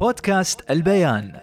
بودكاست 0.00 0.70
البيان 0.70 1.40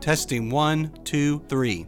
Testing 0.00 0.50
one, 0.50 0.90
two, 1.04 1.38
three. 1.48 1.86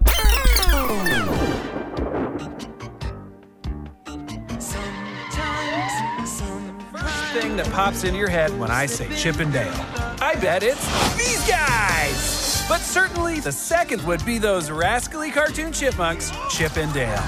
thing 7.32 7.56
that 7.56 7.68
pops 7.72 8.04
into 8.04 8.16
your 8.16 8.28
head 8.28 8.56
when 8.60 8.70
I 8.70 8.86
say 8.86 9.08
Chip 9.16 9.40
and 9.40 9.52
Dale. 9.52 9.74
I 10.20 10.36
bet 10.40 10.62
it's 10.62 10.86
these 11.16 11.44
guys! 11.48 12.64
But 12.68 12.80
certainly 12.80 13.40
the 13.40 13.50
second 13.50 14.00
would 14.06 14.24
be 14.24 14.38
those 14.38 14.70
rascally 14.70 15.32
cartoon 15.32 15.72
chipmunks, 15.72 16.30
Chip 16.48 16.76
and 16.76 16.92
Dale. 16.94 17.18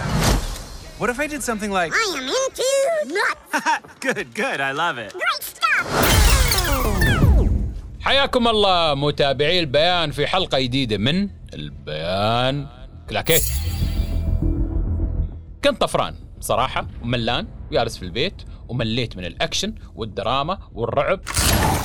What 0.98 1.10
if 1.10 1.20
I 1.20 1.26
did 1.26 1.42
something 1.42 1.70
like, 1.70 1.92
I 1.92 2.14
am 2.16 2.22
into 2.22 3.14
nuts. 3.14 3.96
good, 4.00 4.34
good, 4.34 4.60
I 4.60 4.72
love 4.72 4.96
it. 4.98 5.12
حياكم 8.01 8.47
الله 8.47 8.95
متابعي 8.95 9.59
البيان 9.59 10.11
في 10.11 10.27
حلقة 10.27 10.59
جديدة 10.59 10.97
من 10.97 11.29
البيان 11.53 12.67
كلاكيت 13.09 13.43
كنت 15.63 15.81
طفران 15.81 16.15
صراحة 16.39 16.87
وملان 17.03 17.47
وجالس 17.71 17.97
في 17.97 18.03
البيت 18.03 18.41
ومليت 18.67 19.17
من 19.17 19.25
الأكشن 19.25 19.75
والدراما 19.95 20.57
والرعب. 20.73 21.19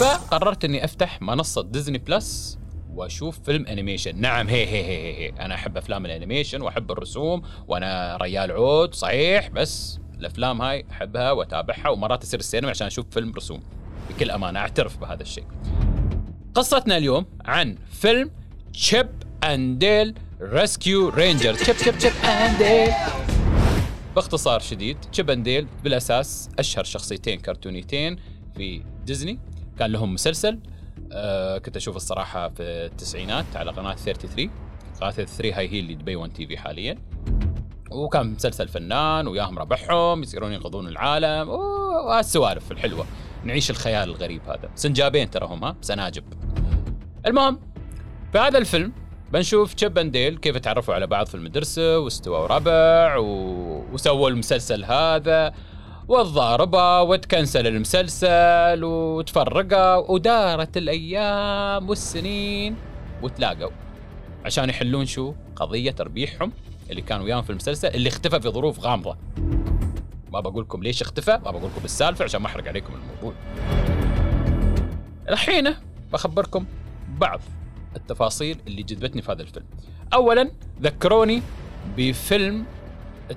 فقررت 0.00 0.64
أني 0.64 0.84
أفتح 0.84 1.22
منصة 1.22 1.62
ديزني 1.62 1.98
بلس 1.98 2.58
وأشوف 2.94 3.38
فيلم 3.38 3.66
animation 3.66 4.20
نعم 4.20 4.48
هي 4.48 4.66
هي 4.66 4.84
هي 4.84 4.96
هي, 4.96 5.24
هي. 5.24 5.28
أنا 5.40 5.54
أحب 5.54 5.76
أفلام 5.76 6.06
ال 6.06 6.12
animation 6.12 6.62
وأحب 6.62 6.90
الرسوم 6.92 7.42
وأنا 7.68 8.16
ريال 8.22 8.52
عود 8.52 8.94
صحيح 8.94 9.48
بس 9.48 9.98
الأفلام 10.18 10.62
هاي 10.62 10.84
أحبها 10.90 11.32
وأتابعها 11.32 11.88
ومرات 11.88 12.22
اصير 12.22 12.40
السينما 12.40 12.70
عشان 12.70 12.86
أشوف 12.86 13.06
فيلم 13.10 13.32
رسوم. 13.34 13.62
بكل 14.10 14.30
أمانة 14.30 14.58
أعترف 14.60 14.96
بهذا 14.98 15.22
الشيء. 15.22 15.44
قصتنا 16.56 16.96
اليوم 16.96 17.27
عن 17.45 17.76
فيلم 17.93 18.30
Chip 18.73 19.09
and 19.45 19.79
Dale 19.79 20.15
Rescue 20.40 21.09
Rangers 21.09 21.54
Chip 21.54 21.76
Chip 21.76 21.98
Chip 21.98 22.12
and 22.24 22.59
Dale 22.59 22.92
باختصار 24.15 24.60
شديد 24.60 24.96
Chip 25.12 25.30
and 25.30 25.45
Dale 25.45 25.66
بالأساس 25.85 26.48
أشهر 26.59 26.85
شخصيتين 26.85 27.40
كرتونيتين 27.40 28.16
في 28.57 28.82
ديزني. 29.07 29.38
كان 29.79 29.93
لهم 29.93 30.15
مسلسل 30.15 30.59
آه 31.13 31.59
كنت 31.59 31.76
أشوف 31.76 31.96
الصراحة 31.96 32.48
في 32.48 32.63
التسعينات 32.63 33.45
على 33.54 33.70
قناة 33.70 33.95
33 33.95 34.51
قناة 35.01 35.10
33 35.10 35.52
هاي 35.52 35.68
هي 35.68 35.80
اللي 35.80 35.95
دبي 35.95 36.16
1 36.16 36.32
TV 36.32 36.59
حاليا. 36.59 36.98
وكان 37.91 38.26
مسلسل 38.26 38.68
فنان 38.68 39.29
وياهم 39.29 39.59
ربحهم 39.59 40.23
يصيرون 40.23 40.52
ينقذون 40.52 40.88
العالم 40.88 41.48
وهالسوالف 41.48 42.73
الحلوة. 42.73 43.07
نعيش 43.45 43.70
الخيال 43.70 44.09
الغريب 44.09 44.42
هذا. 44.48 44.70
سنجابين 44.74 45.30
ترى 45.30 45.46
هم 45.46 45.65
ها 45.65 45.76
سناجب 45.80 46.24
المهم 47.26 47.60
في 48.32 48.38
هذا 48.38 48.59
الفيلم 48.59 48.92
بنشوف 49.32 49.74
تشيب 49.74 49.98
أند 49.98 50.12
ديل 50.12 50.38
كيف 50.38 50.56
تعرفوا 50.56 50.95
على 50.95 51.06
بعض 51.06 51.26
في 51.26 51.34
المدرسة 51.34 51.98
واستووا 51.98 52.46
ربع 52.46 53.16
و... 53.16 53.84
وسووا 53.92 54.29
المسلسل 54.30 54.84
هذا 54.84 55.54
والضاربة 56.09 57.02
وتكنسل 57.02 57.66
المسلسل 57.66 58.84
وتفرقوا 58.84 60.10
ودارت 60.10 60.76
الأيام 60.76 61.88
والسنين 61.88 62.76
وتلاقوا. 63.23 63.70
عشان 64.44 64.69
يحلون 64.69 65.06
شو؟ 65.06 65.34
قضية 65.56 65.91
تربيحهم 65.91 66.53
اللي 66.91 67.03
كان 67.03 67.20
وياهم 67.20 67.42
في 67.42 67.50
المسلسل 67.50 67.88
اللي 67.88 68.09
اختفى 68.09 68.41
في 68.41 68.48
ظروف 68.48 68.81
غامضة. 68.81 69.16
ما 70.37 70.50
بقول 70.50 70.62
لكم 70.65 70.82
ليش 70.82 71.03
اختفى 71.03 71.31
ما 71.31 71.50
بقول 71.50 71.70
لكم 71.70 71.84
السالفة 71.84 72.25
عشان 72.25 72.41
ما 72.41 72.47
أحرق 72.47 72.69
عليكم 72.69 72.92
الموضوع. 72.94 73.32
الحين 75.28 75.75
بخبركم 76.12 76.66
بعض 77.19 77.41
التفاصيل 77.97 78.59
اللي 78.66 78.82
جذبتني 78.82 79.22
في 79.22 79.32
هذا 79.32 79.42
الفيلم. 79.42 79.66
اولا 80.14 80.50
ذكروني 80.82 81.42
بفيلم 81.97 82.64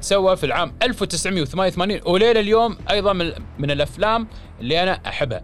تسوى 0.01 0.37
في 0.37 0.45
العام 0.45 0.73
1988 0.83 1.99
وليل 2.05 2.37
اليوم 2.37 2.77
أيضا 2.91 3.13
من, 3.13 3.31
من 3.59 3.71
الأفلام 3.71 4.27
اللي 4.61 4.83
أنا 4.83 4.91
أحبها. 5.07 5.41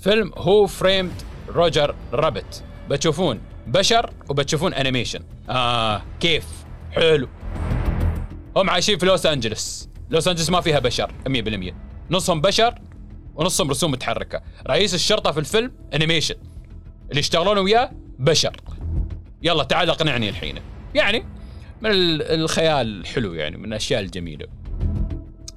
فيلم 0.00 0.32
Who 0.36 0.66
Framed 0.66 1.12
Roger 1.48 1.94
Rabbit 2.12 2.64
بتشوفون 2.90 3.40
بشر 3.66 4.10
وبتشوفون 4.28 4.74
animation 4.74 5.20
آه 5.50 6.02
كيف؟ 6.20 6.46
حلو. 6.92 7.28
هم 8.56 8.70
عايشين 8.70 8.98
في 8.98 9.06
لوس 9.06 9.26
أنجلس. 9.26 9.89
لوس 10.10 10.28
انجلس 10.28 10.50
ما 10.50 10.60
فيها 10.60 10.78
بشر 10.78 11.12
100% 11.28 11.74
نصهم 12.10 12.40
بشر 12.40 12.74
ونصهم 13.34 13.70
رسوم 13.70 13.90
متحركة. 13.90 14.42
رئيس 14.66 14.94
الشرطة 14.94 15.32
في 15.32 15.40
الفيلم 15.40 15.72
animation 15.94 16.34
اللي 17.10 17.20
يشتغلون 17.20 17.58
وياه 17.58 17.90
بشر. 18.18 18.56
يلا 19.42 19.64
تعال 19.64 19.90
اقنعني 19.90 20.28
الحين. 20.28 20.54
يعني 20.94 21.24
من 21.82 21.90
ال- 21.90 22.22
الخيال 22.22 23.00
الحلو 23.00 23.34
يعني 23.34 23.56
من 23.56 23.64
الأشياء 23.64 24.00
الجميلة. 24.00 24.46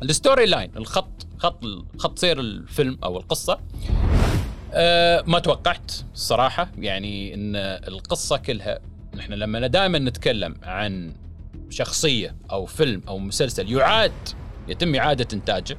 ال 0.04 0.11
story 0.11 0.46
line 0.46 0.72
الخط 0.78 1.28
خط 1.38 1.64
خط 1.98 2.20
سير 2.20 2.40
الفيلم 2.40 2.98
أو 3.04 3.18
القصة. 3.18 3.60
أه 4.74 5.24
ما 5.28 5.40
توقعت 5.40 5.92
الصراحه 6.14 6.72
يعني 6.78 7.34
إن 7.34 7.56
القصة 7.88 8.38
كلها 8.38 8.80
نحن 9.16 9.34
لما 9.34 9.68
دائما 9.68 10.00
نتكلم 10.00 10.56
عن 10.64 11.14
شخصية 11.70 12.36
أو 12.52 12.66
فيلم 12.66 13.02
أو 13.08 13.20
مسلسل 13.20 13.72
يعاد 13.72 14.12
يتم 14.68 14.96
إعادة 14.96 15.28
إنتاجه. 15.34 15.78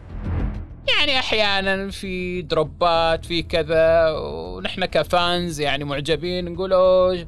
يعني 0.99 1.19
أحيانا 1.19 1.91
في 1.91 2.43
دروبات 2.43 3.25
في 3.25 3.43
كذا 3.43 4.11
ونحن 4.11 4.85
كفانز 4.85 5.61
يعني 5.61 5.85
معجبين 5.85 6.53
نقول 6.53 6.73
أوه 6.73 7.27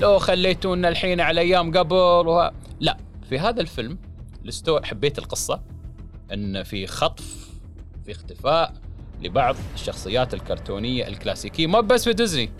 لو 0.00 0.18
خليتونا 0.18 0.88
الحين 0.88 1.20
على 1.20 1.40
أيام 1.40 1.78
قبل 1.78 1.96
وه... 1.96 2.52
لا. 2.80 2.96
في 3.28 3.38
هذا 3.38 3.60
الفيلم 3.60 3.98
الستو 4.44 4.80
حبيت 4.80 5.18
القصة 5.18 5.60
إن 6.32 6.62
في 6.62 6.86
خطف 6.86 7.48
في 8.04 8.12
اختفاء 8.12 8.72
لبعض 9.22 9.56
الشخصيات 9.74 10.34
الكرتونية 10.34 11.08
الكلاسيكية. 11.08 11.66
ما 11.66 11.80
بس 11.80 12.04
في 12.04 12.12
ديزني. 12.12 12.50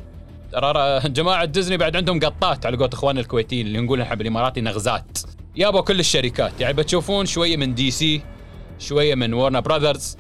ترى 0.53 1.01
جماعة 1.05 1.45
ديزني 1.45 1.77
بعد 1.77 1.97
عندهم 1.97 2.21
قطات 2.21 2.67
على 2.67 2.77
قولة 2.77 2.91
اخواننا 2.93 3.21
الكويتيين 3.21 3.67
اللي 3.67 3.81
نقول 3.81 4.01
إحنا 4.01 4.15
بالإماراتي 4.15 4.61
نغزات. 4.61 5.19
يابا 5.57 5.81
كل 5.81 6.01
الشركات. 6.01 6.61
يعني 6.61 6.75
بتشوفون 6.75 7.27
شوية 7.27 7.57
من 7.57 7.75
دي 7.75 7.91
سي 7.91 8.21
شوية 8.79 9.15
من 9.15 9.33
وارنر 9.33 9.61
براذرز 9.61 10.17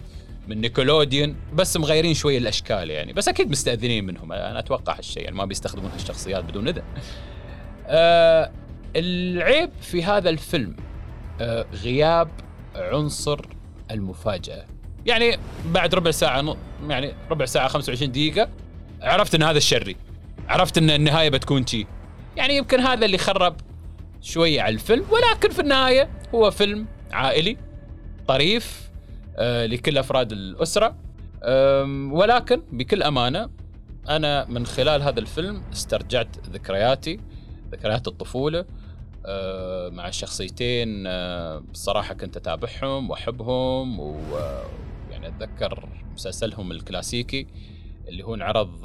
من 0.48 0.60
نيكولوديون 0.60 1.36
بس 1.54 1.76
مغيرين 1.76 2.14
شوية 2.14 2.38
الأشكال 2.38 2.90
يعني 2.90 3.12
بس 3.12 3.28
أكيد 3.28 3.50
مستأذنين 3.50 4.04
منهم 4.04 4.32
أنا 4.32 4.58
أتوقع 4.58 4.98
هالشيء 4.98 5.22
يعني 5.22 5.36
ما 5.36 5.44
بيستخدمون 5.44 5.90
هالشخصيات 5.90 6.44
بدون 6.44 6.68
إذن. 6.68 6.82
آه 7.86 8.50
العيب 8.96 9.70
في 9.80 10.04
هذا 10.04 10.30
الفيلم 10.30 10.76
آه 11.40 11.66
غياب 11.82 12.28
عنصر 12.74 13.40
المفاجأة. 13.90 14.64
يعني 15.06 15.38
بعد 15.66 15.94
ربع 15.94 16.10
ساعة 16.10 16.56
يعني 16.88 17.12
ربع 17.30 17.44
ساعة 17.44 17.68
25 17.68 18.12
دقيقة 18.12 18.48
عرفت 19.02 19.34
إن 19.34 19.42
هذا 19.42 19.58
الشري. 19.58 19.96
عرفت 20.48 20.78
إن 20.78 20.90
النهاية 20.90 21.28
بتكون 21.28 21.66
شي. 21.66 21.86
يعني 22.36 22.56
يمكن 22.56 22.80
هذا 22.80 23.06
اللي 23.06 23.18
خرب 23.18 23.56
شوية 24.22 24.62
على 24.62 24.74
الفيلم 24.74 25.04
ولكن 25.10 25.50
في 25.50 25.60
النهاية 25.60 26.08
هو 26.34 26.50
فيلم 26.50 26.86
عائلي 27.12 27.56
طريف 28.28 28.90
آه، 29.36 29.66
لكل 29.66 29.98
أفراد 29.98 30.32
الأسرة. 30.32 30.96
ولكن 32.12 32.62
بكل 32.72 33.02
أمانة 33.02 33.50
أنا 34.08 34.44
من 34.44 34.66
خلال 34.66 35.02
هذا 35.02 35.20
الفيلم 35.20 35.62
استرجعت 35.72 36.48
ذكرياتي 36.48 37.20
ذكريات 37.72 38.08
الطفولة 38.08 38.64
آه، 39.26 39.88
مع 39.88 40.08
الشخصيتين 40.08 41.04
آه، 41.06 41.58
بصراحة 41.58 42.14
كنت 42.14 42.36
أتابعهم 42.36 43.10
وأحبهم 43.10 44.00
ويعني 44.00 45.28
أتذكر 45.28 45.88
مسلسلهم 46.14 46.72
الكلاسيكي 46.72 47.46
اللي 48.08 48.22
هو 48.22 48.34
انعرض 48.34 48.80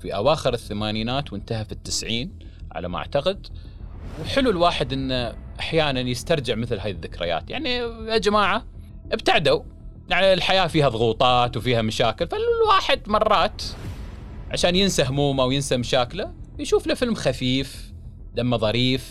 في 0.00 0.14
أواخر 0.14 0.54
الثمانينات 0.54 1.32
وانتهى 1.32 1.64
في 1.64 1.72
التسعين 1.72 2.38
على 2.72 2.88
ما 2.88 2.98
أعتقد. 2.98 3.46
وحلو 4.22 4.50
الواحد 4.50 4.92
إنه 4.92 5.43
أحيانا 5.60 6.00
يسترجع 6.00 6.54
مثل 6.54 6.78
هذه 6.80 6.90
الذكريات. 6.90 7.50
يعني 7.50 7.70
يا 8.08 8.18
جماعة 8.18 8.64
ابتعدوا. 9.12 9.62
يعني 10.08 10.32
الحياة 10.32 10.66
فيها 10.66 10.88
ضغوطات 10.88 11.56
وفيها 11.56 11.82
مشاكل 11.82 12.26
فالواحد 12.28 13.00
مرات 13.08 13.62
عشان 14.50 14.76
ينسى 14.76 15.02
همومه 15.04 15.44
وينسى 15.44 15.76
مشاكله 15.76 16.32
يشوف 16.58 16.86
له 16.86 16.94
فيلم 16.94 17.14
خفيف 17.14 17.92
دمه 18.34 18.56
ظريف 18.56 19.10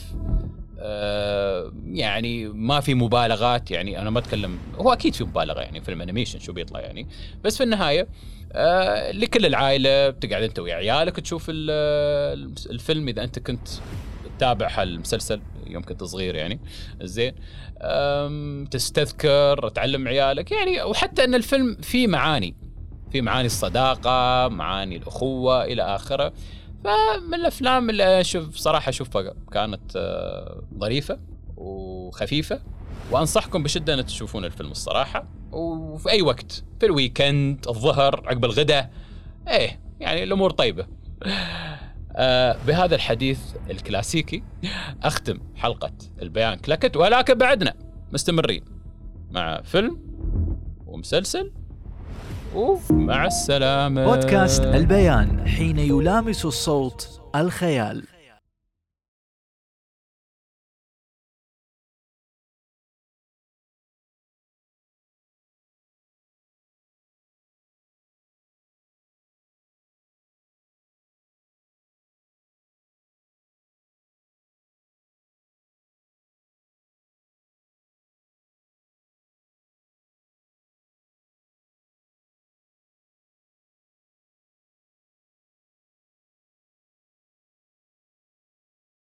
آه 0.79 1.73
يعني 1.85 2.47
ما 2.47 2.79
في 2.79 2.93
مبالغات. 2.93 3.71
يعني 3.71 4.01
أنا 4.01 4.09
ما 4.09 4.19
أتكلم 4.19 4.57
هو 4.77 4.93
أكيد 4.93 5.13
في 5.15 5.23
مبالغة 5.23 5.61
يعني 5.61 5.81
فيلم 5.81 6.01
انيميشن 6.01 6.39
شو 6.39 6.53
بيطلع 6.53 6.79
يعني. 6.79 7.07
بس 7.43 7.57
في 7.57 7.63
النهاية 7.63 8.07
آه 8.53 9.11
لكل 9.11 9.45
العائلة 9.45 10.09
بتقعد 10.09 10.43
أنت 10.43 10.59
ويا 10.59 10.75
عيالك 10.75 11.19
تشوف 11.19 11.45
ال- 11.49 12.53
الفيلم 12.69 13.07
إذا 13.07 13.23
أنت 13.23 13.39
كنت 13.39 13.67
تتابع 14.37 14.67
هالمسلسل. 14.71 15.41
يوم 15.73 15.83
كنت 15.83 16.03
صغير 16.03 16.35
يعني. 16.35 16.59
زين. 17.01 17.35
تستذكر 18.71 19.69
تعلم 19.69 20.07
عيالك 20.07 20.51
يعني 20.51 20.83
وحتى 20.83 21.23
إن 21.23 21.35
الفيلم 21.35 21.77
فيه 21.81 22.07
معاني. 22.07 22.55
في 23.11 23.21
معاني 23.21 23.45
الصداقة 23.45 24.47
معاني 24.47 24.97
الأخوة 24.97 25.63
إلى 25.63 25.83
آخره. 25.83 26.33
فمن 26.83 27.33
الأفلام 27.33 27.89
اللي 27.89 28.21
أشوف 28.21 28.55
صراحة 28.55 28.89
أشوفها 28.89 29.33
كانت 29.51 29.95
آه، 29.95 30.63
ظريفة 30.79 31.19
وخفيفة. 31.57 32.61
وأنصحكم 33.11 33.63
بشدة 33.63 33.93
إن 33.93 34.05
تشوفون 34.05 34.45
الفيلم 34.45 34.71
الصراحة. 34.71 35.27
وفي 35.51 36.09
أي 36.09 36.21
وقت 36.21 36.63
في 36.79 36.85
ال 36.85 36.95
weekend 36.95 37.65
الظهر 37.67 38.23
عقب 38.27 38.45
الغداء. 38.45 38.89
إيه 39.47 39.79
يعني 39.99 40.23
الأمور 40.23 40.51
طيبة. 40.51 40.87
آه 42.15 42.55
بهذا 42.67 42.95
الحديث 42.95 43.39
الكلاسيكي 43.69 44.43
أختم 45.03 45.39
حلقة 45.55 45.91
البيان 46.21 46.55
كلكت 46.55 46.97
ولكن 46.97 47.33
بعدنا 47.33 47.73
مستمرين 48.11 48.63
مع 49.31 49.61
فيلم 49.61 49.99
ومسلسل 50.85 51.51
ومع 52.55 53.25
السلامة. 53.25 54.05
بودكاست 54.05 54.63
البيان 54.63 55.47
حين 55.47 55.79
يلامس 55.79 56.45
الصوت 56.45 57.21
الخيال. 57.35 58.03